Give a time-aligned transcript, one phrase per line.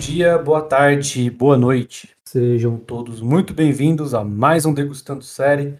[0.00, 2.08] dia, boa tarde, boa noite.
[2.24, 5.74] Sejam todos muito bem-vindos a mais um Degustando Série,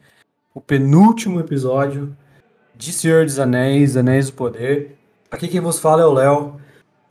[0.54, 2.14] o penúltimo episódio
[2.76, 4.98] de Senhor dos Anéis, Anéis do Poder.
[5.30, 6.56] Aqui quem vos fala é o Léo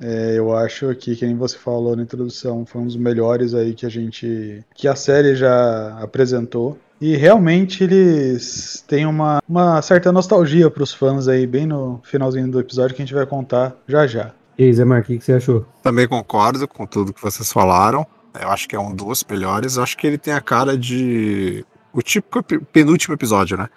[0.00, 3.74] É, eu acho que, que nem você falou na introdução, foi um dos melhores aí
[3.74, 4.64] que a gente.
[4.74, 6.78] que a série já apresentou.
[6.98, 12.58] E realmente eles têm uma, uma certa nostalgia pros fãs aí, bem no finalzinho do
[12.58, 14.32] episódio que a gente vai contar já já.
[14.56, 15.66] E aí, Zé Marquinhos, o que você achou?
[15.82, 18.06] Também concordo com tudo que vocês falaram.
[18.40, 19.76] Eu acho que é um dos melhores.
[19.76, 21.64] Eu acho que ele tem a cara de.
[21.92, 23.68] O típico pe- penúltimo episódio, né?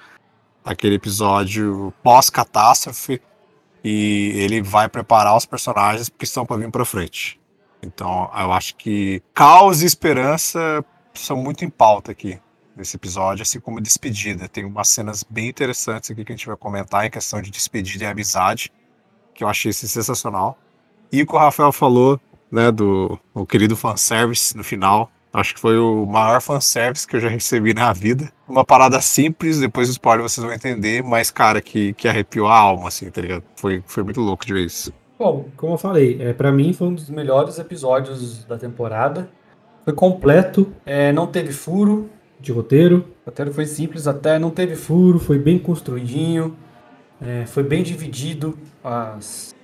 [0.64, 3.22] Aquele episódio pós-catástrofe.
[3.84, 7.40] E ele vai preparar os personagens que estão para vir para frente.
[7.82, 10.86] Então, eu acho que caos e esperança
[11.16, 12.40] são muito em pauta aqui
[12.76, 14.48] nesse episódio, assim como despedida.
[14.48, 18.04] Tem umas cenas bem interessantes aqui que a gente vai comentar em questão de despedida
[18.04, 18.72] e amizade,
[19.34, 20.60] que eu achei sensacional.
[21.12, 25.10] E o que o Rafael falou, né, do o querido fanservice no final.
[25.34, 28.30] Acho que foi o maior fanservice que eu já recebi na vida.
[28.48, 32.58] Uma parada simples, depois do spoiler vocês vão entender, mas, cara, que, que arrepiou a
[32.58, 33.44] alma, assim, tá ligado?
[33.56, 34.94] Foi, foi muito louco de ver isso.
[35.18, 39.30] Bom, como eu falei, é, para mim foi um dos melhores episódios da temporada.
[39.86, 42.10] Foi completo, é, não teve furo
[42.40, 43.06] de roteiro.
[43.24, 46.58] O roteiro foi simples até, não teve furo, foi bem construidinho,
[47.22, 49.56] é, foi bem dividido as,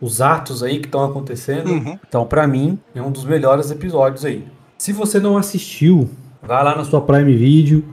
[0.00, 1.70] os atos aí que estão acontecendo.
[1.70, 1.98] Uhum.
[2.06, 4.46] Então, pra mim, é um dos melhores episódios aí.
[4.76, 6.10] Se você não assistiu,
[6.42, 7.84] vá lá na sua Prime Video,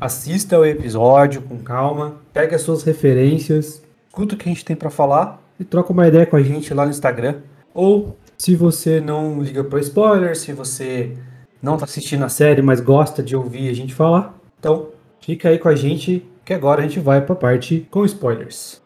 [0.00, 4.74] assista o episódio com calma, pegue as suas referências, escuta o que a gente tem
[4.74, 7.36] pra falar e troca uma ideia com a gente lá no Instagram.
[7.74, 11.16] Ou, se você não liga para spoiler, se você
[11.62, 14.88] não tá assistindo a série, mas gosta de ouvir a gente falar, então
[15.20, 18.80] fica aí com a gente que agora a gente vai pra parte com spoilers.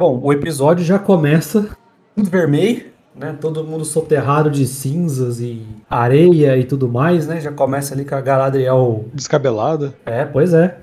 [0.00, 1.76] Bom, o episódio já começa
[2.16, 3.36] tudo vermelho, né?
[3.38, 7.38] Todo mundo soterrado de cinzas e areia e tudo mais, né?
[7.38, 9.04] Já começa ali com a Galadriel.
[9.12, 9.92] Descabelada.
[10.06, 10.78] É, pois é.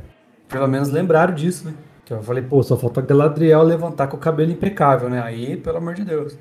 [0.48, 1.74] Pelo menos lembraram disso, né?
[2.06, 5.20] Que eu falei, pô, só falta a Galadriel levantar com o cabelo impecável, né?
[5.20, 6.38] Aí, pelo amor de Deus.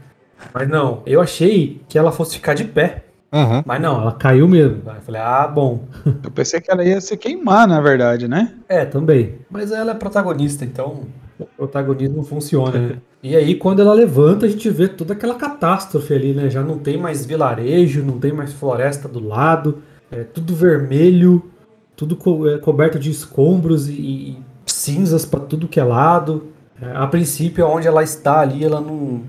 [0.52, 3.04] Mas não, eu achei que ela fosse ficar de pé.
[3.32, 3.62] Uhum.
[3.64, 4.82] Mas não, ela caiu mesmo.
[4.84, 5.84] Eu falei, ah, bom.
[6.22, 8.52] Eu pensei que ela ia se queimar, na verdade, né?
[8.68, 9.36] É, também.
[9.48, 11.04] Mas ela é protagonista, então
[11.38, 12.96] o protagonismo funciona, né?
[13.22, 16.48] E aí, quando ela levanta, a gente vê toda aquela catástrofe ali, né?
[16.48, 19.78] Já não tem mais vilarejo, não tem mais floresta do lado,
[20.10, 21.42] é tudo vermelho,
[21.96, 26.44] tudo co- é, coberto de escombros e, e cinzas pra tudo que é lado.
[26.80, 29.22] É, a princípio, onde ela está ali, ela não,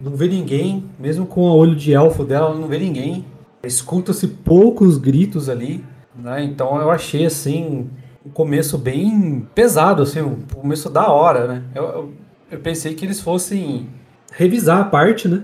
[0.00, 3.24] não vê ninguém, mesmo com o olho de elfo dela, ela não vê ninguém.
[3.64, 5.84] Escuta-se poucos gritos ali,
[6.14, 6.42] né?
[6.44, 7.88] Então eu achei assim
[8.24, 11.62] um começo bem pesado, assim, um começo da hora, né?
[11.74, 12.12] Eu, eu,
[12.52, 13.88] eu pensei que eles fossem
[14.32, 15.42] revisar a parte, né?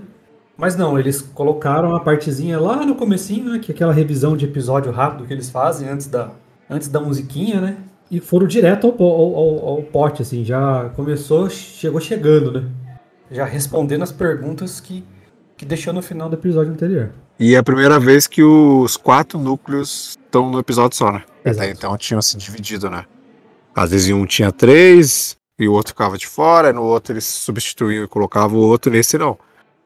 [0.57, 3.59] Mas não, eles colocaram a partezinha lá no comecinho, né?
[3.59, 6.31] Que é aquela revisão de episódio rápido que eles fazem antes da,
[6.69, 7.77] antes da musiquinha, né?
[8.09, 12.63] E foram direto ao, ao, ao pote, assim, já começou, chegou chegando, né?
[13.29, 15.03] Já respondendo as perguntas que,
[15.55, 17.11] que deixou no final do episódio anterior.
[17.39, 21.23] E é a primeira vez que os quatro núcleos estão no episódio só, né?
[21.49, 23.05] Até então tinham se dividido, né?
[23.75, 28.03] Às vezes um tinha três e o outro ficava de fora, no outro eles substituíam
[28.03, 29.37] e colocavam o outro, nesse não.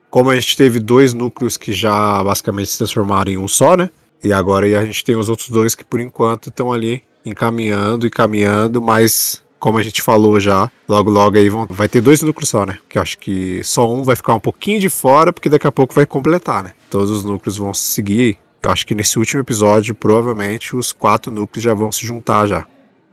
[0.09, 3.89] Como a gente teve dois núcleos que já basicamente se transformaram em um só, né?
[4.23, 8.09] E agora a gente tem os outros dois que por enquanto estão ali encaminhando e
[8.09, 12.49] caminhando, mas como a gente falou já, logo logo aí vão, vai ter dois núcleos
[12.49, 12.79] só, né?
[12.89, 15.71] Que eu acho que só um vai ficar um pouquinho de fora, porque daqui a
[15.71, 16.73] pouco vai completar, né?
[16.89, 18.37] Todos os núcleos vão seguir.
[18.63, 22.67] Eu acho que nesse último episódio, provavelmente, os quatro núcleos já vão se juntar já.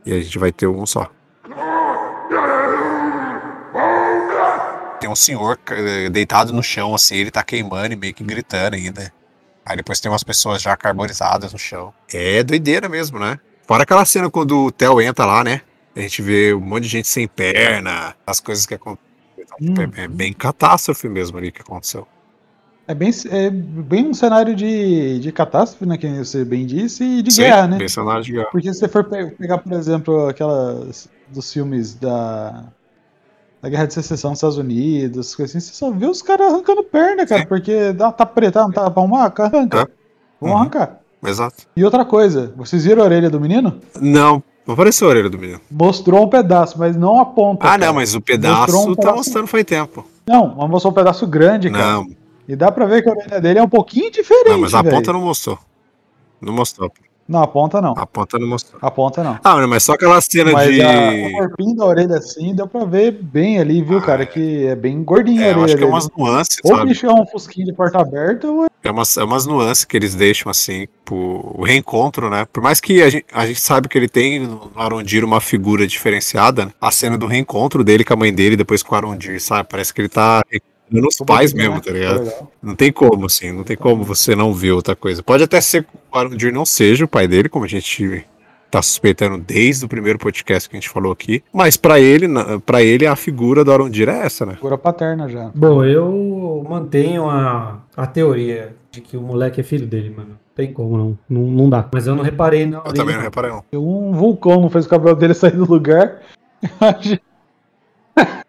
[0.05, 1.09] E a gente vai ter um só.
[4.99, 8.75] Tem um senhor eh, deitado no chão, assim, ele tá queimando e meio que gritando
[8.75, 9.11] ainda.
[9.65, 11.93] Aí depois tem umas pessoas já carbonizadas no chão.
[12.13, 13.39] É doideira mesmo, né?
[13.67, 15.61] Fora aquela cena quando o Theo entra lá, né?
[15.95, 19.09] A gente vê um monte de gente sem perna, as coisas que acontecem.
[19.61, 19.73] Hum.
[19.95, 22.07] É, é bem catástrofe mesmo ali que aconteceu.
[22.89, 25.95] É bem, é bem um cenário de, de catástrofe, né?
[25.95, 27.77] Que você bem disse, e de Sim, guerra, né?
[27.77, 28.47] Bem cenário de guerra.
[28.51, 32.63] Porque se você for pegar, por exemplo, aquelas dos filmes da,
[33.61, 37.27] da Guerra de Secessão dos Estados Unidos, assim, você só vê os caras arrancando perna,
[37.27, 37.47] cara, Sim.
[37.47, 39.81] porque dá, tá preta, não tá pra uma arranca.
[39.81, 39.87] É.
[40.41, 40.57] Vamos uhum.
[40.57, 40.99] arrancar.
[41.23, 41.67] Exato.
[41.77, 43.79] E outra coisa, vocês viram a orelha do menino?
[44.01, 45.61] Não, não apareceu a orelha do menino.
[45.69, 47.67] Mostrou um pedaço, mas não a ponta.
[47.67, 47.85] Ah, cara.
[47.85, 49.17] não, mas o pedaço um tá pedaço...
[49.17, 50.07] mostrando faz tempo.
[50.27, 51.85] Não, mas mostrou um pedaço grande, cara.
[51.85, 52.19] Não.
[52.49, 54.49] E dá pra ver que a orelha dele é um pouquinho diferente.
[54.49, 54.95] Não, mas a véio.
[54.95, 55.59] ponta não mostrou.
[56.41, 56.91] Não mostrou.
[57.27, 57.93] Não, a ponta não.
[57.95, 58.79] A ponta não mostrou.
[58.81, 59.39] A ponta não.
[59.43, 60.81] Ah, mas só aquela cena mas de.
[60.81, 64.25] A, o corpinho da orelha assim, deu pra ver bem ali, viu, ah, cara?
[64.25, 65.65] Que é bem gordinho é, a orelha.
[65.65, 66.57] acho que é umas nuances.
[66.63, 68.69] Ou o bicho é um fusquinho de porta aberta, ou é.
[68.81, 72.47] É umas, é umas nuances que eles deixam assim, pro o reencontro, né?
[72.51, 75.85] Por mais que a gente, a gente sabe que ele tem no Arondir uma figura
[75.85, 76.71] diferenciada, né?
[76.81, 79.67] a cena do reencontro dele com a mãe dele depois com o Arondir, sabe?
[79.69, 80.41] Parece que ele tá
[80.91, 81.81] nos pais mesmo, né?
[81.81, 82.31] tá ligado?
[82.61, 85.21] Não tem como, assim, não tem como você não ver outra coisa.
[85.21, 88.25] Pode até ser que o Arondir não seja o pai dele, como a gente
[88.69, 92.27] tá suspeitando desde o primeiro podcast que a gente falou aqui, mas para ele,
[92.65, 94.53] para ele a figura do Arondir é essa, né?
[94.55, 95.51] Figura paterna já.
[95.55, 100.37] Bom, eu mantenho a, a teoria de que o moleque é filho dele, mano.
[100.55, 101.17] Tem como não.
[101.29, 101.87] Não, não dá.
[101.91, 102.83] Mas eu não reparei, não.
[102.85, 103.63] Eu também não reparei, não.
[103.73, 106.19] Um vulcão não fez o cabelo dele sair do lugar.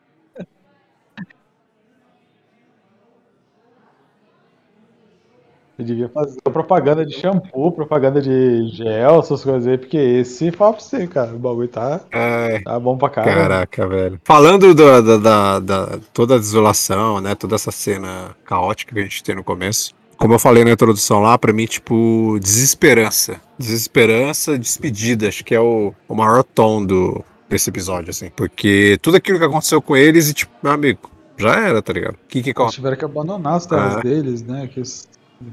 [5.80, 10.74] Eu devia fazer propaganda de shampoo, propaganda de gel, essas coisas aí, porque esse fala
[10.74, 11.34] pra você, cara.
[11.34, 13.34] O bagulho tá, é, tá bom pra caramba.
[13.34, 14.20] Caraca, velho.
[14.22, 17.34] Falando do, da, da, da, toda a desolação, né?
[17.34, 19.94] Toda essa cena caótica que a gente tem no começo.
[20.18, 23.40] Como eu falei na introdução lá, pra mim, tipo, desesperança.
[23.58, 25.28] Desesperança, despedida.
[25.28, 28.28] Acho que é o, o maior tom do, desse episódio, assim.
[28.36, 32.18] Porque tudo aquilo que aconteceu com eles, e, tipo, meu amigo, já era, tá ligado?
[32.28, 32.50] Que, que...
[32.50, 34.00] Eles tiveram que abandonar as terras é.
[34.02, 34.68] deles, né?
[34.72, 34.82] Que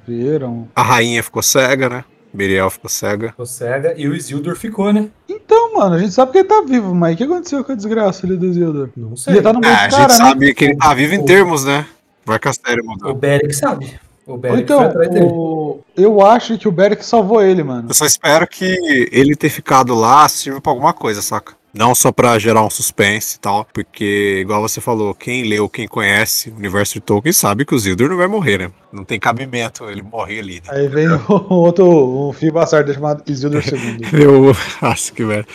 [0.06, 0.68] Viram.
[0.76, 2.04] A rainha ficou cega, né?
[2.34, 3.30] Miriel ficou cega.
[3.30, 5.10] Ficou cega e o Isildur ficou, né?
[5.28, 7.76] Então, mano, a gente sabe que ele tá vivo, mas o que aconteceu com a
[7.76, 8.90] desgraça ali do Isildur?
[8.96, 9.36] Não sei.
[9.36, 10.16] Ele tá no meio ah, a cara, gente né?
[10.16, 11.86] sabe que ele tá vivo em termos, né?
[12.26, 13.10] Vai com a série mudar.
[13.10, 14.00] O Beric sabe.
[14.26, 14.92] O Beric então,
[15.24, 15.80] o...
[15.96, 17.90] eu acho que o Beric salvou ele, mano.
[17.90, 21.54] Eu só espero que ele ter ficado lá sirva pra alguma coisa, saca?
[21.78, 25.88] Não só para gerar um suspense e tal, porque, igual você falou, quem leu, quem
[25.88, 28.72] conhece o universo de Tolkien sabe que o Isildur não vai morrer, né?
[28.92, 30.56] Não tem cabimento ele morrer ali.
[30.56, 30.70] Né?
[30.70, 31.22] Aí vem o
[31.54, 34.00] outro, um filho bastardo chamado Isildur II.
[34.20, 35.46] eu acho que, velho.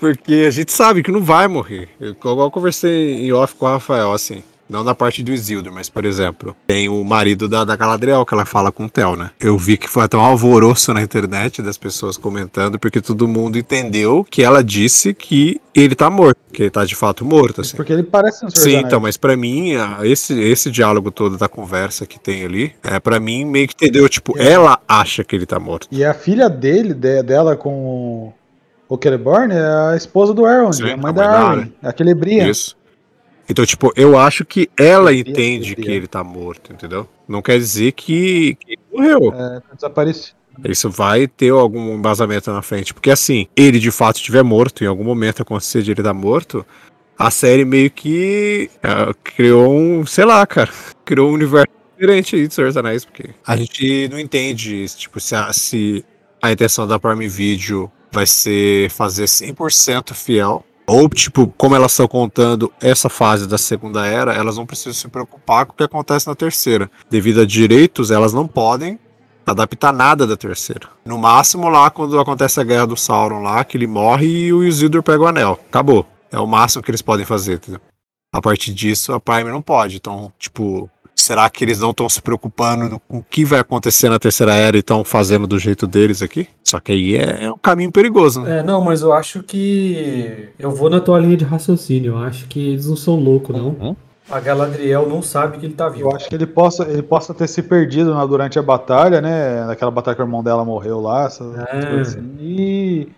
[0.00, 1.88] Porque a gente sabe que não vai morrer.
[2.00, 4.42] Eu, igual eu conversei em off com o Rafael, assim.
[4.68, 8.34] Não na parte do Isildur, mas, por exemplo, tem o marido da, da Galadriel que
[8.34, 9.30] ela fala com o Theo, né?
[9.38, 13.58] Eu vi que foi até um alvoroço na internet das pessoas comentando, porque todo mundo
[13.58, 17.76] entendeu que ela disse que ele tá morto, que ele tá de fato morto, assim.
[17.76, 22.06] Porque ele parece um Sim, então, mas para mim, esse, esse diálogo todo da conversa
[22.06, 24.52] que tem ali, é para mim meio que entendeu, tipo, é.
[24.52, 25.88] ela acha que ele tá morto.
[25.90, 28.32] E a filha dele, de, dela com
[28.88, 32.48] o Celeborn, é a esposa do Elrond, a mãe, a da Arwen, aquele Brian.
[32.48, 32.76] Isso.
[33.48, 37.08] Então, tipo, eu acho que ela entende que ele tá morto, entendeu?
[37.28, 39.32] Não quer dizer que, que morreu.
[39.34, 40.32] É, desaparece.
[40.64, 42.94] Isso vai ter algum embasamento na frente.
[42.94, 46.18] Porque assim, ele de fato estiver morto, em algum momento acontecer de ele estar tá
[46.18, 46.64] morto,
[47.18, 50.70] a série meio que uh, criou um, sei lá, cara,
[51.04, 55.20] criou um universo diferente aí de Senhor dos Anéis, porque a gente não entende, tipo,
[55.20, 56.04] se a, se
[56.42, 62.06] a intenção da Prime Video vai ser fazer 100% fiel ou, tipo, como elas estão
[62.06, 66.26] contando essa fase da Segunda Era, elas não precisam se preocupar com o que acontece
[66.26, 66.90] na terceira.
[67.08, 68.98] Devido a direitos, elas não podem
[69.46, 70.88] adaptar nada da terceira.
[71.04, 74.64] No máximo, lá, quando acontece a guerra do Sauron lá, que ele morre e o
[74.64, 75.58] Isildur pega o anel.
[75.68, 76.06] Acabou.
[76.30, 77.80] É o máximo que eles podem fazer, entendeu?
[78.32, 79.96] A partir disso, a Prime não pode.
[79.96, 80.90] Então, tipo,
[81.24, 84.76] será que eles não estão se preocupando com o que vai acontecer na terceira era
[84.76, 86.48] e estão fazendo do jeito deles aqui?
[86.62, 88.58] Só que aí é, é um caminho perigoso, né?
[88.58, 90.48] É, não, mas eu acho que.
[90.58, 92.12] Eu vou na tua linha de raciocínio.
[92.12, 93.68] Eu acho que eles não são loucos, não.
[93.68, 93.96] Uhum.
[94.30, 96.08] A Galadriel não sabe que ele tá vivo.
[96.10, 99.64] Eu acho que ele possa, ele possa ter se perdido na- durante a batalha, né?
[99.66, 101.86] Naquela batalha que o irmão dela morreu lá, essas É.
[101.86, 102.34] coisas assim.
[102.40, 103.08] E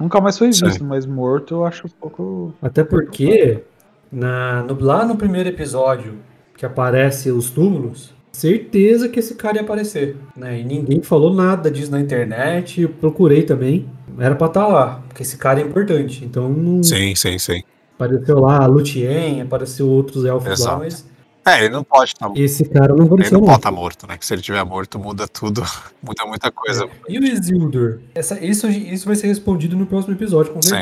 [0.00, 0.64] nunca mais foi Sim.
[0.66, 2.52] visto, mas morto eu acho um pouco.
[2.60, 3.62] Até porque,
[4.10, 6.14] na, no- lá no primeiro episódio,
[6.58, 10.16] que aparece os túmulos, certeza que esse cara ia aparecer.
[10.36, 10.60] Né?
[10.60, 12.82] E ninguém falou nada disso na internet.
[12.82, 13.88] Eu procurei também.
[14.18, 16.24] Era pra estar lá, porque esse cara é importante.
[16.24, 17.62] Então não Sim, sim, sim.
[17.94, 21.06] apareceu lá a Lutien, apareceu outros elfos lá, mas
[21.46, 23.32] É, ele não pode estar esse cara não ele apareceu.
[23.34, 23.46] não não.
[23.46, 24.18] pode estar morto, né?
[24.18, 25.62] Que se ele tiver morto, muda tudo.
[26.02, 26.88] muda muita coisa.
[27.08, 28.00] E o Isildur?
[28.14, 30.74] Essa, isso, isso vai ser respondido no próximo episódio, com Sim.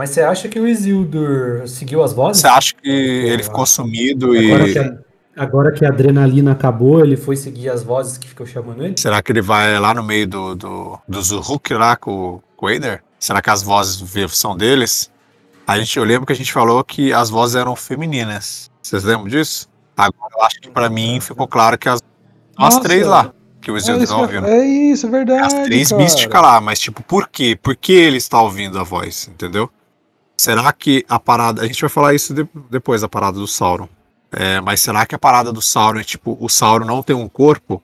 [0.00, 2.40] Mas você acha que o Isildur seguiu as vozes?
[2.40, 4.50] Você acha que ele ficou sumido e.
[4.50, 4.98] Agora que, a,
[5.36, 8.94] agora que a adrenalina acabou, ele foi seguir as vozes que ficou chamando ele?
[8.96, 12.68] Será que ele vai lá no meio do, do, do Zuhuk lá com, com o
[12.70, 13.02] Vader?
[13.18, 15.10] Será que as vozes são deles?
[15.66, 18.70] A gente, eu lembro que a gente falou que as vozes eram femininas.
[18.80, 19.68] Vocês lembram disso?
[19.94, 22.00] Agora eu acho que pra mim ficou claro que as,
[22.56, 22.80] as Nossa.
[22.80, 24.46] três lá, que o É Isildur tá ouvindo.
[24.46, 25.42] é isso, é verdade.
[25.42, 26.02] As três cara.
[26.02, 27.54] místicas lá, mas tipo, por quê?
[27.62, 29.70] Por que ele está ouvindo a voz, entendeu?
[30.40, 31.60] Será que a parada.
[31.60, 33.86] A gente vai falar isso de- depois, a parada do Sauron.
[34.32, 37.28] É, mas será que a parada do Sauron é tipo, o Sauron não tem um
[37.28, 37.82] corpo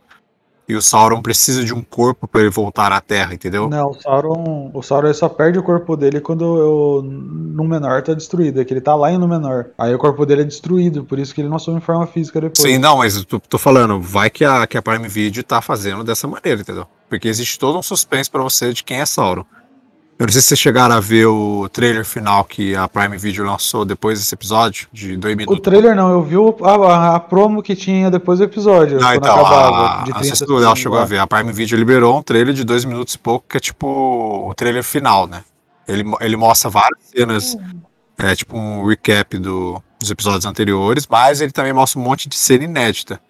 [0.66, 3.68] e o Sauron precisa de um corpo para ele voltar à Terra, entendeu?
[3.68, 8.58] Não, o Sauron, o Sauron só perde o corpo dele quando o Númenor tá destruído,
[8.58, 9.66] é que ele tá lá em Númenor.
[9.76, 12.66] Aí o corpo dele é destruído, por isso que ele não assume forma física depois.
[12.66, 15.60] Sim, não, mas eu tô, tô falando, vai que a, que a Prime Video tá
[15.60, 16.86] fazendo dessa maneira, entendeu?
[17.06, 19.44] Porque existe todo um suspense pra você de quem é Sauron.
[20.18, 23.44] Eu não sei se vocês chegaram a ver o trailer final que a Prime Video
[23.44, 25.60] lançou depois desse episódio, de dois O minutos.
[25.60, 29.08] trailer não, eu vi o- a, a- a promo que tinha depois do episódio, Não,
[29.08, 31.06] quando então, acabava, a, de não 30 sei se o Léo segundos chegou a lá.
[31.06, 31.18] ver.
[31.18, 33.86] A Prime Video liberou um trailer de dois minutos e pouco, que é tipo
[34.48, 35.44] o trailer final, né?
[35.86, 37.54] Ele, ele mostra várias cenas,
[38.16, 42.36] é tipo um recap do, dos episódios anteriores, mas ele também mostra um monte de
[42.36, 43.20] cena inédita.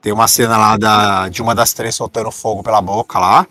[0.00, 3.44] Tem uma cena lá da, de uma das três soltando fogo pela boca lá.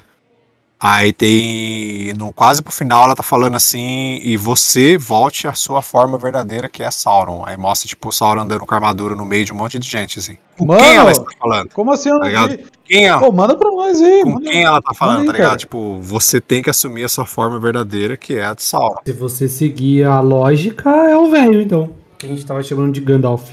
[0.79, 2.13] Aí tem.
[2.13, 6.69] No, quase pro final ela tá falando assim, e você volte à sua forma verdadeira,
[6.69, 7.43] que é Sauron.
[7.47, 10.19] Aí mostra, tipo, o Sauron andando com armadura no meio de um monte de gente,
[10.19, 10.37] assim.
[10.55, 10.79] Com Mano!
[10.79, 11.69] quem ela está falando?
[11.73, 12.49] Como assim eu Tá não ligado?
[12.51, 12.65] vi?
[12.85, 14.49] Quem ela, Pô, manda pra nós aí, com manda.
[14.51, 15.47] quem ela tá falando, tá aí, ligado?
[15.47, 15.57] cara.
[15.57, 18.97] Tipo, você tem que assumir a sua forma verdadeira, que é a de Sauron.
[19.03, 21.89] Se você seguir a lógica, é o velho, então.
[22.19, 23.49] Que a gente tava chamando de Gandalf.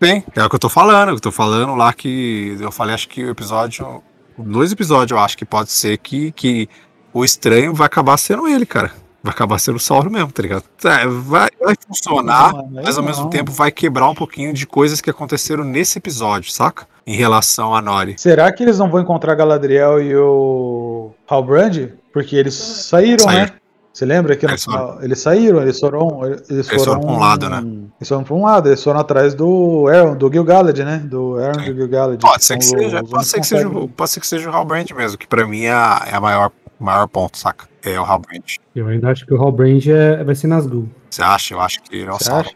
[0.00, 3.08] Bem, é o que eu tô falando, eu tô falando lá que eu falei, acho
[3.08, 4.02] que o episódio,
[4.44, 6.68] dois episódios eu acho que pode ser que, que
[7.12, 8.92] o estranho vai acabar sendo ele, cara.
[9.22, 10.64] Vai acabar sendo o Sauron mesmo, tá ligado?
[10.82, 13.30] É, vai, vai funcionar, aí mas ao mesmo não.
[13.30, 16.86] tempo vai quebrar um pouquinho de coisas que aconteceram nesse episódio, saca?
[17.06, 18.14] Em relação a Nori.
[18.16, 21.88] Será que eles não vão encontrar Galadriel e o Halbrand?
[22.12, 23.44] Porque eles saíram, Saíram.
[23.46, 23.52] né?
[23.92, 25.02] Você lembra que Eles foram.
[25.02, 27.58] eles saíram, eles foram, eles, Eles foram, pra um lado, né?
[27.98, 30.98] Eles foram pra um lado, eles foram atrás do Aaron, do Gil-galad, né?
[30.98, 32.20] Do Aaron do Gil-galad.
[32.20, 35.18] Pode ser que seja, pode ser que seja, pode ser que seja o Halbrand mesmo,
[35.18, 37.68] que pra mim é a, é a maior, maior ponto, saca?
[37.82, 38.58] É o Halbrand.
[38.76, 40.88] Eu ainda acho que o Halbrand é, vai ser Nazgûl.
[41.10, 41.54] Você acha?
[41.54, 42.40] Eu acho que ele é o Você Sauron.
[42.42, 42.54] acha?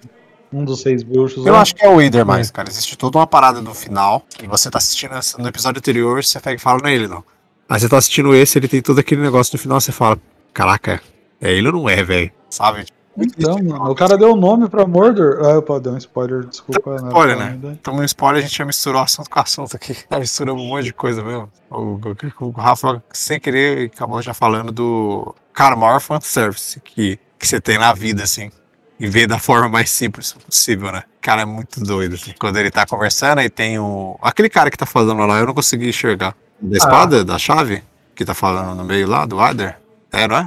[0.52, 1.44] Um dos seis bruxos.
[1.44, 1.58] Eu né?
[1.58, 2.68] acho que é o Wither mais, cara.
[2.68, 4.22] Existe toda uma parada no final.
[4.40, 7.24] E você tá assistindo no episódio anterior, você pega e fala, não é ele, não.
[7.68, 10.16] Aí você tá assistindo esse, ele tem todo aquele negócio no final, você fala,
[10.52, 11.02] caraca,
[11.46, 12.30] é ele ou não é, velho?
[12.50, 12.86] Sabe?
[13.16, 15.38] Então, mano, o cara deu o nome pra Mordor.
[15.44, 17.00] Ah, opa, deu um spoiler, desculpa.
[17.00, 17.08] né?
[17.08, 17.58] Spoiler, né?
[17.80, 19.96] Então, no spoiler, a gente já misturou assunto com assunto aqui.
[20.08, 21.48] Tá misturando um monte de coisa mesmo.
[21.70, 22.00] O,
[22.40, 25.34] o, o Rafa, sem querer, acabou já falando do.
[25.52, 28.50] Cara, o maior fanservice que, que você tem na vida, assim.
[28.98, 31.02] E ver da forma mais simples possível, né?
[31.20, 32.14] Cara, é muito doido.
[32.14, 32.32] Assim.
[32.38, 34.18] Quando ele tá conversando, aí tem o.
[34.20, 36.34] Aquele cara que tá falando lá, eu não consegui enxergar.
[36.60, 37.82] Da espada, da chave?
[38.14, 39.78] Que tá falando no meio lá, do Adder?
[40.12, 40.46] É, não é?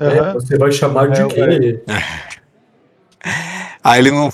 [0.00, 0.32] É, Aham.
[0.34, 1.82] você vai chamar de É, quê?
[3.82, 4.32] Aí ele não.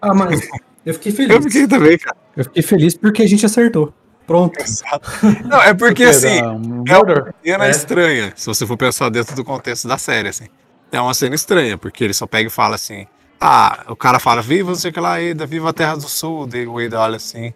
[0.00, 0.40] Ah, mas
[0.84, 1.30] eu fiquei feliz.
[1.36, 2.16] Eu fiquei também, cara.
[2.36, 3.92] Eu fiquei feliz porque a gente acertou.
[4.26, 4.54] Pronto.
[5.44, 6.40] Não, é porque assim.
[6.42, 7.70] Um É uma cena É.
[7.70, 10.46] estranha, se você for pensar dentro do contexto da série, assim.
[10.92, 13.06] É uma cena estranha, porque ele só pega e fala assim:
[13.40, 16.08] Ah, o cara fala, viva não sei o que lá, Eda, viva a Terra do
[16.08, 16.46] Sul.
[16.46, 17.52] Daí o Eda olha assim.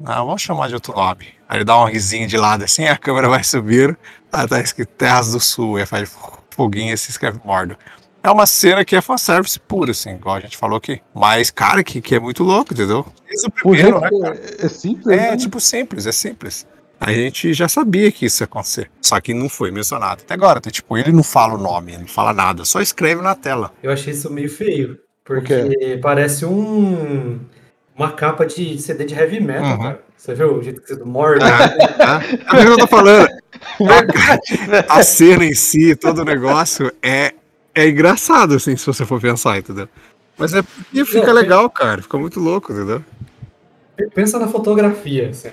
[0.00, 1.28] Não, vamos chamar de outro nome.
[1.48, 3.96] Aí ele dá um risinho de lado assim, a câmera vai subir.
[4.32, 5.76] Aí tá escrito Terras do Sul.
[5.76, 6.10] Aí faz
[6.56, 7.76] foguinho e se escreve Mordo.
[8.22, 11.00] É uma cena que é fanservice puro, assim, igual a gente falou aqui.
[11.14, 13.06] Mas, cara, que, que é muito louco, entendeu?
[13.46, 14.40] O primeiro, né, cara?
[14.58, 15.36] é simples, É, né?
[15.36, 16.66] tipo, simples, é simples.
[16.98, 18.90] A gente já sabia que isso ia acontecer.
[19.00, 20.58] Só que não foi mencionado até agora.
[20.58, 23.72] Então, tipo, ele não fala o nome, ele não fala nada, só escreve na tela.
[23.82, 24.98] Eu achei isso meio feio.
[25.22, 27.40] Por Porque parece um.
[27.96, 29.78] Uma capa de CD de heavy metal, Uhum.
[29.78, 30.00] cara.
[30.16, 31.44] Você viu o jeito que você morde?
[31.44, 33.28] É, é o que eu tô falando.
[34.88, 37.32] A cena em si, todo o negócio é,
[37.74, 39.88] é engraçado, assim, se você for pensar, entendeu?
[40.38, 42.02] Mas é porque fica Não, legal, cara.
[42.02, 43.02] Fica muito louco, entendeu?
[44.14, 45.50] Pensa na fotografia, assim.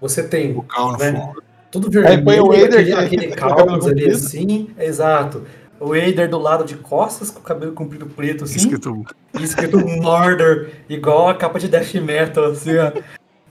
[0.00, 1.12] Você tem O cal no Né?
[1.12, 1.42] fundo.
[1.70, 5.44] tudo Aí põe o vermelho, Vader, aquele, que- aquele cabelo caos ali assim, exato.
[5.78, 9.04] O Vader do lado de costas, com o cabelo comprido preto assim, Escrito
[9.40, 12.92] escrito Murder, igual a capa de death metal, assim, ó.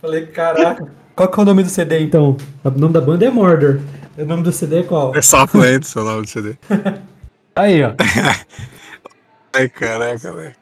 [0.01, 2.36] Falei, caraca, qual que é o nome do CD então?
[2.63, 3.79] O nome da banda é Murder.
[4.17, 5.15] O nome do CD é qual?
[5.15, 6.55] É Southland, seu nome do CD.
[7.55, 7.94] Aí, ó.
[9.53, 10.55] Ai, caraca, velho.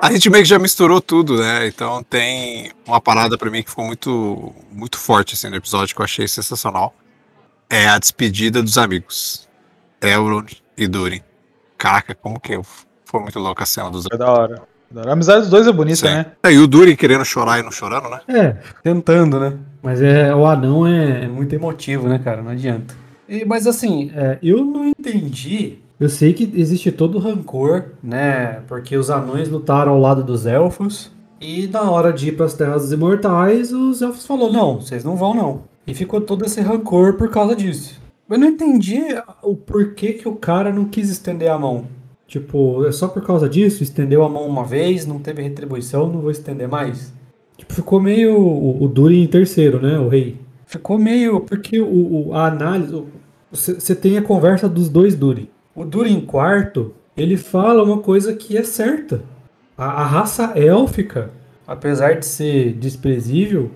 [0.00, 1.66] A gente meio que já misturou tudo, né?
[1.66, 6.00] Então tem uma parada pra mim que ficou muito, muito forte assim, no episódio que
[6.00, 6.94] eu achei sensacional.
[7.70, 9.48] É a despedida dos amigos.
[10.00, 11.20] Elrond e Durin.
[11.76, 12.64] Caraca, como que eu...
[13.04, 14.62] foi muito louca a cena dos É da hora.
[14.96, 16.14] A amizade dos dois é bonita, Sim.
[16.14, 16.26] né?
[16.42, 18.20] É, e o Durin querendo chorar e não chorando, né?
[18.26, 19.52] É, tentando, né?
[19.82, 22.40] Mas é, o anão é, é muito emotivo, né, cara?
[22.40, 22.94] Não adianta.
[23.28, 25.78] E- mas assim, é, eu não entendi.
[26.00, 28.60] Eu sei que existe todo o rancor, né?
[28.66, 31.10] Porque os anões lutaram ao lado dos elfos.
[31.38, 35.04] E na hora de ir para as Terras dos Imortais, os elfos falaram: não, vocês
[35.04, 35.64] não vão, não.
[35.88, 37.98] E ficou todo esse rancor por causa disso.
[38.28, 39.00] Eu não entendi
[39.42, 41.86] o porquê que o cara não quis estender a mão.
[42.26, 43.82] Tipo, é só por causa disso?
[43.82, 47.10] Estendeu a mão uma vez, não teve retribuição, não vou estender mais?
[47.56, 49.98] Tipo, ficou meio o, o Durin em terceiro, né?
[49.98, 50.36] O rei.
[50.66, 51.40] Ficou meio.
[51.40, 53.02] Porque o, o- a análise.
[53.50, 55.48] Você tem a conversa dos dois Durin.
[55.74, 59.22] O Durin em quarto, ele fala uma coisa que é certa.
[59.76, 61.30] A, a raça élfica,
[61.66, 63.70] apesar de ser desprezível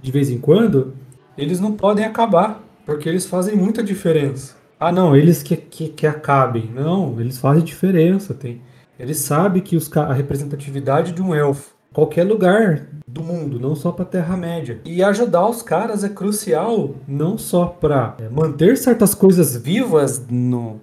[0.00, 0.94] de vez em quando,
[1.42, 2.62] eles não podem acabar.
[2.86, 4.56] Porque eles fazem muita diferença.
[4.78, 6.70] Ah, não, eles que, que, que acabem.
[6.74, 8.34] Não, eles fazem diferença.
[8.34, 8.60] Tem,
[8.98, 13.92] eles sabem que os, a representatividade de um elfo, qualquer lugar do mundo, não só
[13.92, 14.80] para Terra-média.
[14.84, 20.80] E ajudar os caras é crucial, não só para manter certas coisas vivas no,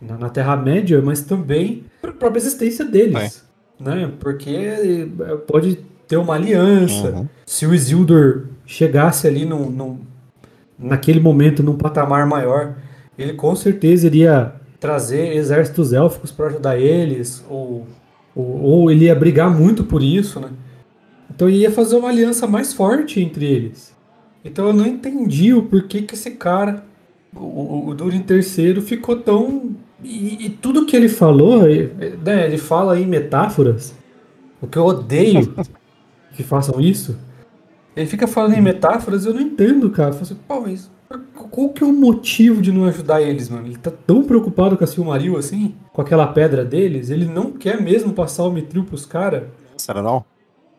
[0.00, 3.44] na, na Terra-média, mas também para a própria existência deles.
[3.78, 4.10] Né?
[4.18, 5.76] Porque eh, pode
[6.08, 7.10] ter uma aliança.
[7.10, 7.28] Uhum.
[7.46, 10.00] Se o Isildur chegasse ali num, num-
[10.78, 12.76] naquele momento num patamar maior,
[13.18, 17.86] ele com certeza iria trazer exércitos élficos para ajudar eles, ou,
[18.34, 20.50] ou, ou ele ia brigar muito por isso, né?
[21.34, 23.94] Então ia fazer uma aliança mais forte entre eles.
[24.44, 26.84] Então eu não entendi o porquê que esse cara,
[27.34, 29.74] o, o, Durin terceiro, ficou tão.
[30.02, 33.94] E, e tudo que ele falou, né, ele fala em metáforas,
[34.60, 35.54] o que eu odeio
[36.34, 37.18] que façam isso.
[37.96, 40.10] Ele fica falando em metáforas, eu não entendo, cara.
[40.10, 40.90] Eu falo assim, Pô, mas
[41.50, 43.66] qual que é o motivo de não ajudar eles, mano?
[43.66, 47.80] Ele tá tão preocupado com a Silmaril assim, com aquela pedra deles, ele não quer
[47.80, 49.44] mesmo passar o Mitril pros caras.
[49.76, 50.24] Será não?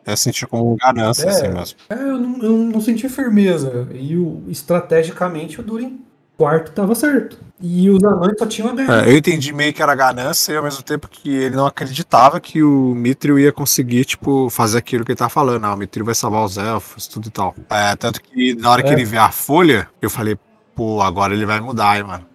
[0.06, 1.28] Eu senti como ganância, É.
[1.30, 1.78] assim mesmo.
[1.90, 3.88] É, eu não, eu não senti firmeza.
[3.94, 6.00] E o, estrategicamente o Durin
[6.36, 7.38] quarto tava certo.
[7.60, 9.06] E os anões só tinham a ganhar.
[9.06, 12.38] É, eu entendi meio que era ganância e ao mesmo tempo que ele não acreditava
[12.38, 15.64] que o Mithril ia conseguir, tipo, fazer aquilo que ele tá falando.
[15.64, 17.54] Ah, o Mithril vai salvar os elfos, tudo e tal.
[17.70, 18.92] É, tanto que na hora que É.
[18.92, 20.38] ele vê a folha, eu falei,
[20.74, 22.26] pô, agora ele vai mudar, hein, mano.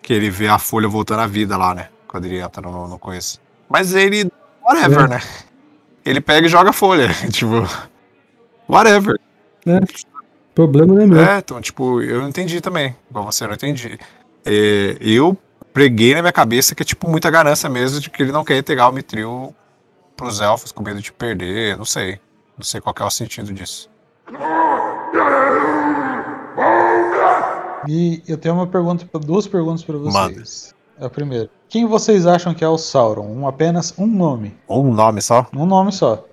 [0.00, 1.88] Que ele vê a folha voltando à vida lá, né?
[2.08, 3.38] Quando ele entra no, no coisa.
[3.68, 4.30] Mas ele,
[4.62, 5.08] whatever, É.
[5.08, 5.20] né?
[6.06, 7.68] Ele pega e joga a folha, tipo,
[8.66, 9.18] whatever.
[9.66, 10.19] O
[10.54, 11.20] problema não é meu.
[11.20, 12.96] É, então, tipo, eu não entendi também.
[13.10, 13.98] Igual você, eu não entendi.
[14.44, 15.36] É, eu
[15.72, 18.56] preguei na minha cabeça que é, tipo, muita ganância mesmo de que ele não quer
[18.56, 19.54] entregar o Mitril
[20.16, 22.20] pros elfos com medo de perder, não sei.
[22.56, 23.88] Não sei qual que é o sentido disso.
[27.88, 30.74] E eu tenho uma pergunta, duas perguntas para vocês.
[31.00, 33.24] A primeira, quem vocês acham que é o Sauron?
[33.24, 34.58] Um, apenas um nome.
[34.68, 35.46] Um nome só?
[35.54, 36.26] Um nome só.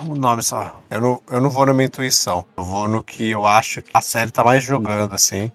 [0.00, 0.80] Um nome só.
[0.88, 2.44] Eu não, eu não vou na minha intuição.
[2.56, 5.50] Eu vou no que eu acho que a série tá mais jogando, assim.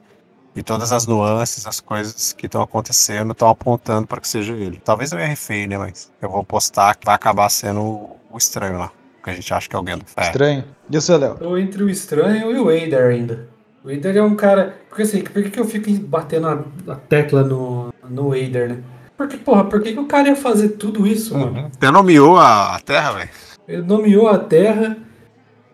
[0.54, 4.82] E todas as nuances, as coisas que estão acontecendo estão apontando para que seja ele.
[4.84, 5.78] Talvez eu erre feio, né?
[5.78, 8.92] Mas eu vou postar que vai acabar sendo o, o estranho lá.
[9.24, 10.28] Que a gente acha que é alguém do ferro.
[10.28, 10.66] Estranho.
[10.90, 11.36] E você, Léo?
[11.36, 13.48] Tô entre o estranho e o Eider ainda.
[13.82, 14.78] O Eider é um cara.
[14.90, 18.78] Porque assim, por que, que eu fico batendo a, a tecla no, no Eider, né?
[19.18, 21.70] Porque, porra, por que, que o cara ia fazer tudo isso, mano?
[21.74, 23.30] Até nomeou a, a Terra, velho.
[23.68, 24.98] Ele nomeou a Terra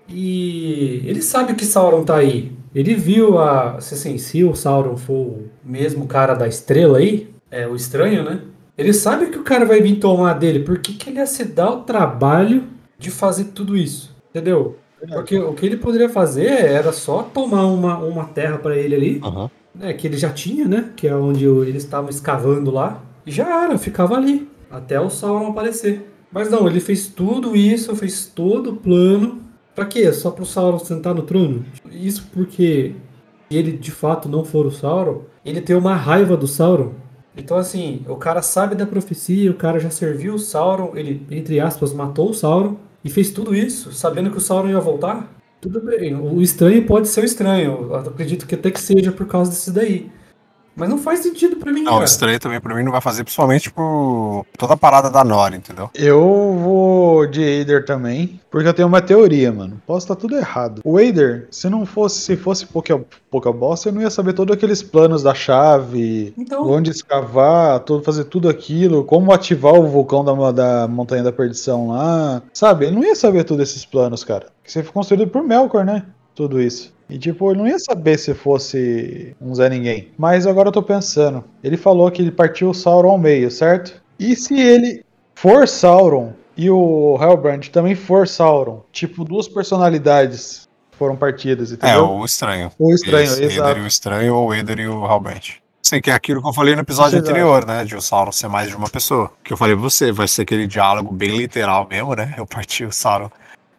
[0.08, 2.52] e ele sabe que Sauron tá aí.
[2.74, 3.80] Ele viu a.
[3.80, 8.24] Se, assim, se o Sauron for o mesmo cara da estrela aí, é o estranho,
[8.24, 8.42] né?
[8.78, 10.60] Ele sabe que o cara vai vir tomar dele.
[10.60, 12.64] Por que, que ele ia se dar o trabalho
[13.00, 14.14] de fazer tudo isso?
[14.30, 14.78] Entendeu?
[15.14, 19.22] Porque o que ele poderia fazer era só tomar uma, uma terra pra ele ali,
[19.24, 19.50] Uhum.
[19.78, 20.92] Né, que ele já tinha, né?
[20.96, 23.04] Que é onde eles estavam escavando lá.
[23.26, 24.48] E já era, ficava ali.
[24.70, 26.12] Até o Sauron aparecer.
[26.32, 29.42] Mas não, ele fez tudo isso, fez todo o plano.
[29.74, 30.12] Pra quê?
[30.12, 31.66] Só pro Sauron sentar no trono?
[31.92, 32.96] Isso porque
[33.50, 36.94] ele de fato não for o Sauron, ele tem uma raiva do Sauron.
[37.38, 41.60] Então, assim, o cara sabe da profecia, o cara já serviu o Sauron, ele, entre
[41.60, 45.35] aspas, matou o Sauron e fez tudo isso, sabendo que o Sauron ia voltar.
[45.66, 47.72] Tudo bem, o estranho pode ser o estranho.
[47.90, 50.12] Eu acredito que até que seja por causa desse daí.
[50.76, 52.06] Mas não faz sentido pra mim, Não, cara.
[52.06, 55.90] estranho também pra mim não vai fazer, principalmente por toda a parada da Nora, entendeu?
[55.94, 56.20] Eu
[56.62, 59.82] vou de Eider também, porque eu tenho uma teoria, mano.
[59.88, 60.82] Posso estar tudo errado.
[60.84, 63.00] O Eider, se não fosse, se fosse pouca,
[63.32, 68.04] pouca bosta, eu não ia saber todos aqueles planos da chave, Então, onde escavar, todo,
[68.04, 72.42] fazer tudo aquilo, como ativar o vulcão da, da Montanha da Perdição lá.
[72.54, 72.86] Sabe?
[72.88, 74.48] Ele não ia saber todos esses planos, cara.
[74.64, 76.04] Que você foi construído por Melkor, né?
[76.36, 76.94] Tudo isso.
[77.10, 80.12] E tipo, ele não ia saber se fosse um Zé Ninguém.
[80.18, 81.44] Mas agora eu tô pensando.
[81.64, 84.02] Ele falou que ele partiu o Sauron ao meio, certo?
[84.20, 88.84] E se ele for Sauron e o Hellbrand também for Sauron?
[88.92, 90.68] Tipo, duas personalidades
[90.98, 92.10] foram partidas, É, entendeu?
[92.12, 92.72] o estranho.
[92.80, 93.80] o estranho, Esse, Eder exato.
[93.80, 95.56] e o estranho ou o Eder e o Halbrand.
[95.84, 97.30] Sim, que é aquilo que eu falei no episódio Exato.
[97.30, 97.86] anterior, né?
[97.86, 99.32] De o Sauron ser mais de uma pessoa.
[99.44, 102.34] Que eu falei pra você, vai ser aquele diálogo bem literal mesmo, né?
[102.38, 103.30] Eu parti o Sauron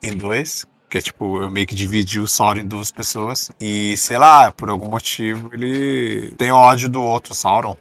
[0.01, 0.65] em dois.
[0.89, 3.51] Que é tipo, eu meio que dividi o Sauron em duas pessoas.
[3.61, 7.77] E, sei lá, por algum motivo, ele tem ódio do outro Sauron.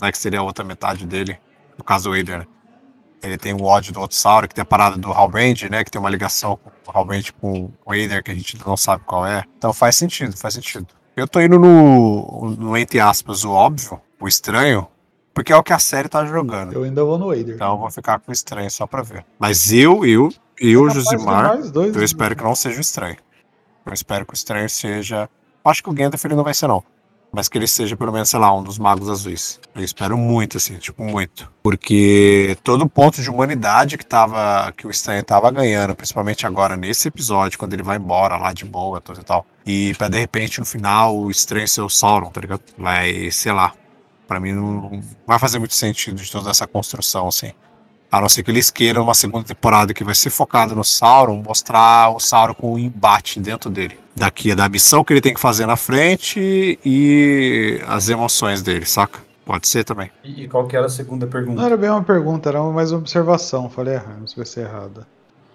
[0.00, 0.12] Né?
[0.12, 1.38] Que seria a outra metade dele.
[1.78, 2.46] No caso, o Eder, né?
[3.22, 5.82] Ele tem o ódio do outro Sauron, que tem a parada do Halbrand, né?
[5.82, 9.02] Que tem uma ligação com o Halbrand com o Eider, que a gente não sabe
[9.06, 9.44] qual é.
[9.56, 10.86] Então faz sentido, faz sentido.
[11.16, 14.86] Eu tô indo no, no entre aspas, o óbvio, o estranho,
[15.32, 16.72] porque é o que a série tá jogando.
[16.72, 17.54] Eu ainda vou no Eider.
[17.54, 19.24] Então eu vou ficar com o estranho só pra ver.
[19.38, 23.16] Mas eu, eu, Capaz de Josimar, dois, eu espero que não seja o estranho.
[23.84, 25.28] Eu espero que o estranho seja.
[25.64, 26.82] Acho que o Gandalf ele não vai ser, não.
[27.32, 29.58] Mas que ele seja, pelo menos, sei lá, um dos magos azuis.
[29.74, 31.50] Eu espero muito, assim, tipo, muito.
[31.64, 34.72] Porque todo ponto de humanidade que tava.
[34.76, 38.64] que o estranho tava ganhando, principalmente agora nesse episódio, quando ele vai embora lá de
[38.64, 39.44] boa, tudo e tal.
[39.66, 42.62] E pra de repente, no final, o estranho ser o Sauron, tá ligado?
[42.78, 43.72] Vai, sei lá.
[44.28, 47.52] Pra mim não vai fazer muito sentido de toda essa construção, assim.
[48.16, 51.42] A não ser que eles queiram uma segunda temporada que vai ser focada no Sauron,
[51.42, 53.98] mostrar o Sauron com o embate dentro dele.
[54.14, 59.18] Daqui, da missão que ele tem que fazer na frente e as emoções dele, saca?
[59.44, 60.10] Pode ser também.
[60.22, 61.62] e, e qual que era a segunda Não pergunta?
[61.62, 63.68] era bem uma pergunta, era mais uma observação.
[63.68, 65.06] Falei errado, não sei se vai ser errada.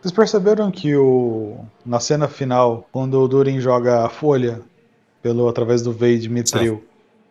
[0.02, 4.62] Vocês perceberam que o na cena final, quando o Durin joga a folha
[5.22, 6.84] pelo através do Vade Mithril,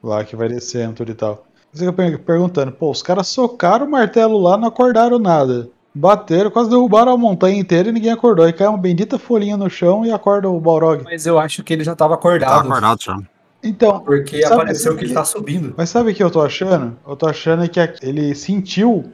[0.02, 1.46] lá que vai descendo e tal.
[1.78, 5.68] Você fica per- perguntando, pô, os caras socaram o martelo lá, não acordaram nada.
[5.94, 8.48] Bateram, quase derrubaram a montanha inteira e ninguém acordou.
[8.48, 11.02] E cai uma bendita folhinha no chão e acorda o Balrog.
[11.04, 12.66] Mas eu acho que ele já tava Tá acordado.
[12.68, 13.18] acordado já.
[13.62, 15.74] Então, Porque apareceu que ele tá subindo.
[15.76, 16.96] Mas sabe o que eu tô achando?
[17.06, 19.04] Eu tô achando que ele sentiu,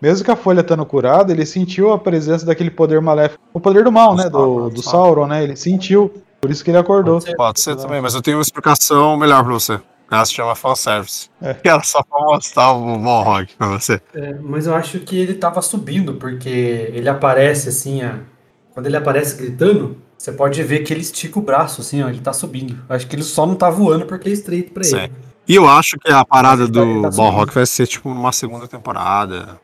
[0.00, 3.42] mesmo que a folha estando curada, ele sentiu a presença daquele poder maléfico.
[3.52, 4.30] O poder do mal, Do né?
[4.30, 5.42] Sauron, Do, do do Sauron, né?
[5.44, 6.10] Ele sentiu.
[6.40, 7.14] Por isso que ele acordou.
[7.20, 7.36] Pode ser.
[7.36, 9.78] Pode ser também, mas eu tenho uma explicação melhor pra você.
[10.12, 11.28] Ela se chama fanservice.
[11.40, 11.54] É.
[11.62, 14.00] Que era só pra mostrar o Monrog pra você.
[14.14, 16.48] É, mas eu acho que ele tava subindo, porque
[16.92, 18.20] ele aparece assim, a-
[18.74, 22.20] quando ele aparece gritando, você pode ver que ele estica o braço, assim, ó, ele
[22.20, 22.78] tá subindo.
[22.88, 24.96] Eu Acho que ele só não tá voando porque é estreito pra Sim.
[24.98, 25.12] ele.
[25.48, 27.10] E eu acho que a parada ele do tá.
[27.10, 29.60] Balrog vai ser tipo numa segunda temporada,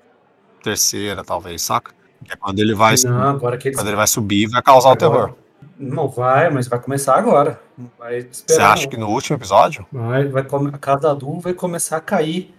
[0.63, 1.93] terceira, talvez, saca?
[2.25, 3.77] Que é quando ele vai, Não, agora que ele...
[3.77, 5.11] quando ele vai subir, vai causar o Agora.
[5.29, 5.35] terror.
[5.79, 7.61] Não vai, mas vai começar agora.
[7.99, 8.91] Vai Você acha não.
[8.91, 9.87] que no último episódio?
[9.93, 10.71] Vai, vai come...
[10.73, 12.55] A casa Adu vai começar a cair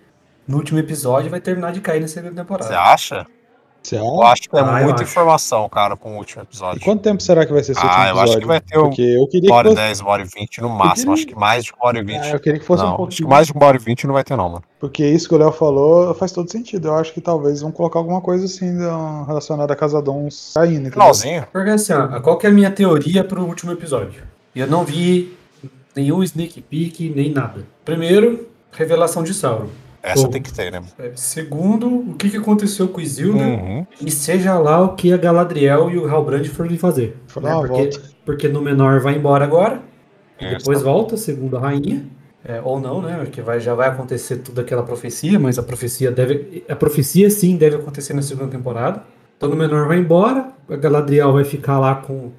[0.48, 2.80] no último episódio e vai terminar de cair na segunda Você temporada.
[2.80, 3.28] acha?
[3.90, 6.82] Você Eu acho que é Ah, muita informação, cara, com o último E episódio.
[6.82, 8.30] quanto tempo será que vai ser esse último Ah, eu episódio?
[8.32, 10.26] acho que vai ter Porque eu queria uma hora e fosse, 10, uma hora e
[10.26, 10.96] 20 no máximo.
[10.96, 12.22] queria- Acho que mais de uma hora e 20.
[12.24, 13.30] Ah, eu queria que fosse um não, acho que pouquinho.
[13.30, 14.64] mais de uma hora e 20 não vai ter, não, mano.
[14.80, 16.90] Porque isso que o Léo falou faz todo sentido.
[16.90, 20.74] Eu acho que talvez vão colocar alguma coisa assim da- relacionada a Casadons caindo.
[20.74, 20.92] entendeu?
[20.92, 21.48] Finalzinho.
[21.52, 24.22] Porque assim, ó, qual que é a minha teoria pro último episódio?
[24.56, 25.36] Eu não vi
[25.96, 27.66] nenhum sneak peek, nem nada.
[27.84, 29.68] Primeiro, revelação de Sauron.
[30.02, 30.30] Essa Pô.
[30.30, 30.82] tem que ter, né?
[30.98, 33.42] É, Segundo, o que, que aconteceu com o Isildur.
[33.42, 33.86] Uhum.
[34.02, 37.18] E seja lá o que a Galadriel e o Halbrand forem fazer.
[37.42, 37.54] Né?
[37.54, 38.02] porque, volta.
[38.26, 39.82] porque no menor vai embora agora,
[40.40, 40.58] e Isso.
[40.58, 42.06] depois volta, segundo a rainha.
[42.44, 43.18] É, ou não, né?
[43.18, 46.64] Porque vai, já vai acontecer tudo aquela profecia, mas a profecia deve.
[46.70, 49.04] A profecia sim deve acontecer na segunda temporada.
[49.36, 52.32] Então no menor vai embora, a Galadriel vai ficar lá com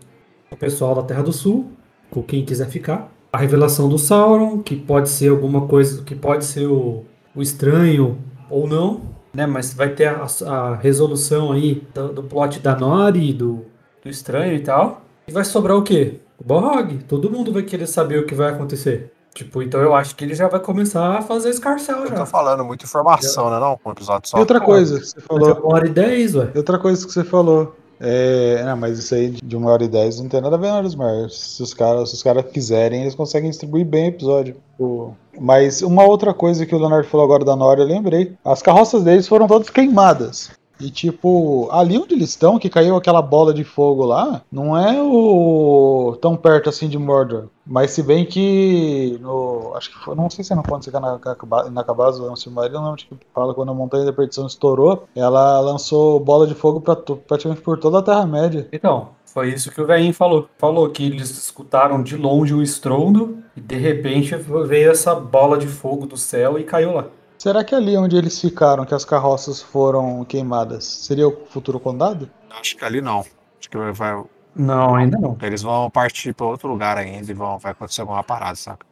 [0.51, 1.70] o pessoal da Terra do Sul,
[2.11, 3.12] com quem quiser ficar.
[3.33, 8.18] A revelação do Sauron, que pode ser alguma coisa, que pode ser o, o estranho
[8.48, 9.46] ou não, né?
[9.46, 13.64] Mas vai ter a, a resolução aí do, do plot da Nori, do,
[14.02, 15.02] do estranho e tal.
[15.28, 16.20] E vai sobrar o quê?
[16.38, 16.98] O Balrog.
[17.04, 19.12] Todo mundo vai querer saber o que vai acontecer.
[19.32, 22.16] Tipo, então eu acho que ele já vai começar a fazer escarcel já.
[22.16, 23.60] tô falando, muita informação, né?
[23.60, 24.36] Não, um episódio só.
[24.36, 25.52] E outra coisa que você é falou.
[25.54, 26.50] uma hora e dez, ué.
[26.52, 27.76] E outra coisa que você falou.
[28.02, 30.68] É, não, mas isso aí de uma hora e dez não tem nada a ver,
[30.68, 31.28] não, Lismar.
[31.28, 34.56] Se os caras caras quiserem, eles conseguem distribuir bem o episódio.
[34.78, 38.32] O- Mas uma outra coisa que o Leonardo falou agora da Nora, eu lembrei.
[38.44, 40.50] As carroças deles foram todas queimadas.
[40.80, 45.00] E tipo, ali onde eles estão, que caiu aquela bola de fogo lá, não é
[45.02, 47.44] o tão perto assim de Mordor.
[47.66, 49.72] Mas se bem que no.
[49.76, 50.14] Acho que foi.
[50.16, 52.96] Não sei se é no quando você na, na, na Cabaz ou no Silmarillion, não,
[52.96, 57.60] que fala quando a Montanha da Perdição estourou, ela lançou bola de fogo pra, praticamente
[57.60, 58.68] por toda a Terra-média.
[58.72, 60.48] Então, foi isso que o velhinho falou.
[60.58, 65.68] Falou que eles escutaram de longe o estrondo e de repente veio essa bola de
[65.68, 67.06] fogo do céu e caiu lá.
[67.40, 72.29] Será que ali onde eles ficaram, que as carroças foram queimadas, seria o futuro condado?
[72.61, 73.20] Acho que ali não.
[73.20, 74.22] Acho que vai, vai-
[74.55, 75.38] Não, ainda não.
[75.40, 78.85] eles vão partir pra outro lugar ainda e vão, vai acontecer alguma parada, saca?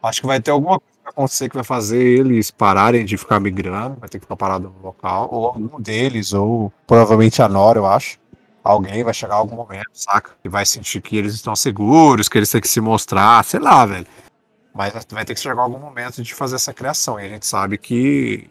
[0.00, 3.16] Acho que vai ter alguma coisa que vai acontecer que vai fazer eles pararem de
[3.16, 7.48] ficar migrando, vai ter que ficar parado no local, ou algum deles, ou provavelmente a
[7.48, 8.20] Nora, eu acho.
[8.62, 10.30] Alguém vai chegar em algum momento, saca?
[10.44, 13.84] E vai sentir que eles estão seguros, que eles têm que se mostrar, sei lá,
[13.84, 14.06] velho.
[14.76, 17.18] Mas vai ter que chegar algum momento de fazer essa criação.
[17.18, 18.48] E a gente sabe que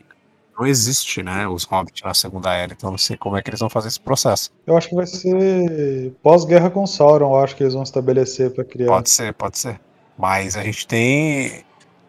[0.57, 3.59] não existe, né, os hobbits na Segunda Era, então não sei como é que eles
[3.59, 4.51] vão fazer esse processo.
[4.65, 8.63] Eu acho que vai ser pós-guerra com Sauron, eu acho que eles vão estabelecer pra
[8.63, 8.87] criar.
[8.87, 9.79] Pode ser, pode ser.
[10.17, 11.63] Mas a gente tem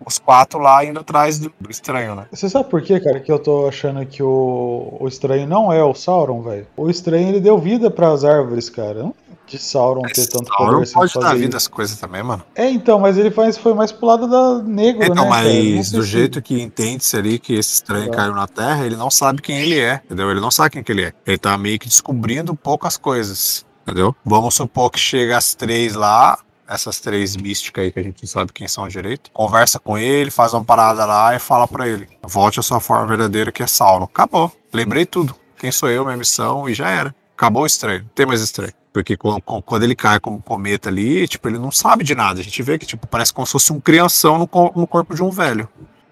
[0.04, 2.26] os quatro lá indo atrás do, estranho, né?
[2.30, 5.82] Você sabe por quê, cara, que eu tô achando que o, o estranho não é
[5.82, 6.66] o Sauron, velho?
[6.76, 9.02] O estranho ele deu vida pras árvores, cara.
[9.02, 9.14] Não
[9.46, 12.22] de Sauron ter tanto Sauron poder assim pode de dar fazer vida às coisas também,
[12.22, 12.42] mano.
[12.54, 15.30] É, então, mas ele faz, foi mais pro lado da negro, Então, né?
[15.30, 18.16] mas do jeito que entende-se ali que esse estranho Tá.
[18.16, 20.30] caiu na Terra, ele não sabe quem ele é, entendeu?
[20.30, 21.12] Ele não sabe quem que ele é.
[21.26, 24.14] Ele tá meio que descobrindo poucas coisas, entendeu?
[24.24, 28.28] Vamos supor que chega as três lá, essas três místicas aí que a gente não
[28.28, 32.08] sabe quem são direito, conversa com ele, faz uma parada lá e fala pra ele:
[32.24, 34.04] volte à sua forma verdadeira que é Sauron.
[34.04, 34.50] Acabou.
[34.72, 35.34] Lembrei tudo.
[35.58, 37.14] Quem sou eu, minha missão, e já era.
[37.36, 38.00] Acabou o estranho.
[38.00, 38.72] Não tem mais estranho.
[38.92, 42.40] Porque quando ele cai como cometa ali, tipo, ele não sabe de nada.
[42.40, 45.22] A gente vê que, tipo, parece como se fosse um crianção no, no corpo de
[45.22, 45.68] um velho.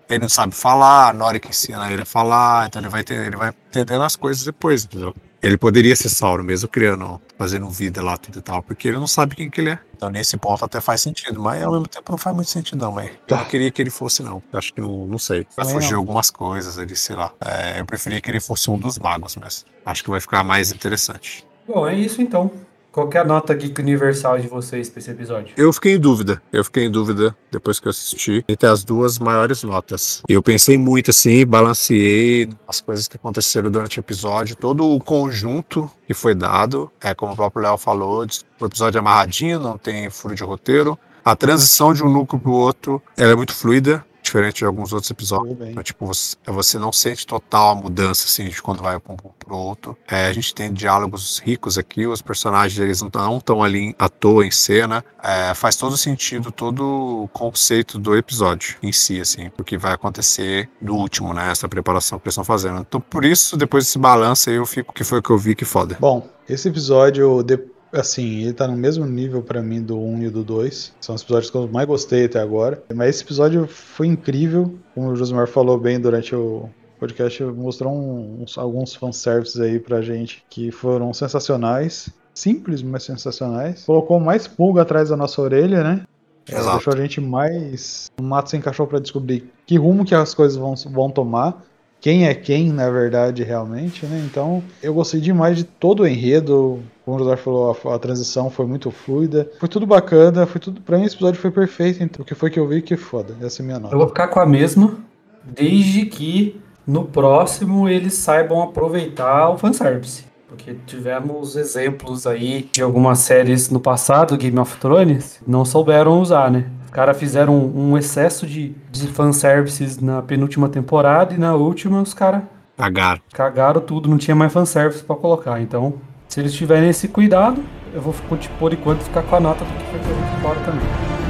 [0.06, 3.26] Ele não sabe falar, a Nori que ensina ele a falar, então ele vai, ter,
[3.26, 5.14] ele vai entendendo as coisas depois, entendeu?
[5.44, 9.06] Ele poderia ser Sauron, mesmo criando, fazendo vida lá, tudo e tal, porque ele não
[9.06, 9.78] sabe quem que ele é.
[9.94, 12.92] Então nesse ponto até faz sentido, mas ao mesmo tempo não faz muito sentido não,
[12.92, 14.42] mas eu não queria que ele fosse não.
[14.50, 15.46] Eu acho que não, não sei.
[15.54, 15.98] Vai fugir não.
[15.98, 17.30] algumas coisas ali, sei lá.
[17.44, 20.72] É, eu preferia que ele fosse um dos magos, mas acho que vai ficar mais
[20.72, 21.46] interessante.
[21.68, 22.50] Bom, é isso então.
[22.94, 25.52] Qual é a nota geek universal de vocês pra esse episódio?
[25.56, 26.40] Eu fiquei em dúvida.
[26.52, 30.22] Eu fiquei em dúvida depois que eu assisti entre as duas maiores notas.
[30.28, 35.90] Eu pensei muito assim, balanceei as coisas que aconteceram durante o episódio, todo o conjunto
[36.06, 36.88] que foi dado.
[37.00, 38.24] É como o próprio Léo falou,
[38.60, 40.96] o episódio é amarradinho, não tem furo de roteiro.
[41.24, 45.10] A transição de um núcleo pro outro, ela é muito fluida, diferente de alguns outros
[45.10, 45.56] episódios.
[45.60, 49.16] Então, tipo, você, você não sente total a mudança, assim, de quando vai para um
[49.16, 49.96] pro outro.
[50.08, 54.46] É, a gente tem diálogos ricos aqui, os personagens, eles não estão ali à toa
[54.46, 55.04] em cena.
[55.22, 60.68] É, faz todo sentido, todo o conceito do episódio em si, assim, porque vai acontecer
[60.80, 62.80] no último, né, essa preparação que eles estão fazendo.
[62.80, 65.54] Então, por isso, depois desse balanço aí, eu fico, que foi o que eu vi,
[65.54, 65.96] que foda.
[66.00, 70.30] Bom, esse episódio, de- assim, ele tá no mesmo nível pra mim do 1 e
[70.30, 70.92] do 2.
[71.00, 72.82] São os episódios que eu mais gostei até agora.
[72.94, 78.42] Mas esse episódio foi incrível, como o Josmar falou bem durante o podcast, mostrou um-
[78.42, 82.08] uns, alguns fanservices aí pra gente que foram sensacionais.
[82.34, 83.84] Simples, mas sensacionais.
[83.84, 86.02] Colocou mais pulga atrás da nossa orelha, né?
[86.50, 86.72] É, Exato.
[86.76, 90.56] deixou a gente mais no mato sem cachorro pra descobrir que rumo que as coisas
[90.58, 91.64] vão, vão tomar
[92.04, 94.22] quem é quem, na verdade, realmente, né?
[94.30, 96.82] Então, eu gostei demais de todo o enredo.
[97.02, 99.50] Como o José falou, a, a transição foi muito fluida.
[99.58, 100.82] Foi tudo bacana, foi tudo.
[100.82, 102.02] Pra mim, esse episódio foi perfeito.
[102.02, 103.34] Então, o que foi que eu vi, que foda.
[103.40, 103.94] Essa é a minha nota.
[103.94, 104.98] Eu vou ficar com a mesma,
[105.42, 110.26] desde que no próximo eles saibam aproveitar o fanservice.
[110.46, 116.50] Porque tivemos exemplos aí de algumas séries no passado, Game of Thrones, não souberam usar,
[116.50, 116.66] né?
[116.94, 122.00] Os caras fizeram um, um excesso de, de fanservices na penúltima temporada e na última
[122.00, 122.42] os caras
[122.76, 123.20] Cagaram.
[123.32, 125.60] cagaram tudo, não tinha mais fanservice pra colocar.
[125.60, 125.94] Então,
[126.28, 127.60] se eles tiverem esse cuidado,
[127.92, 128.14] eu vou,
[128.60, 130.86] por enquanto, ficar com a nota do que foi gente embora também.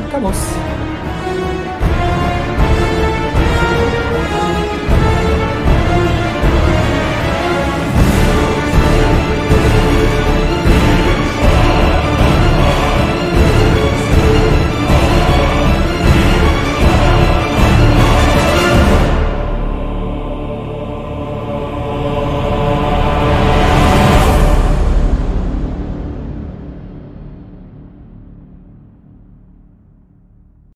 [0.07, 0.94] Acabou-se.